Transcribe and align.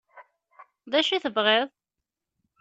D 0.91 0.93
acu 0.99 1.11
i 1.13 1.19
tebɣiḍ? 1.23 1.69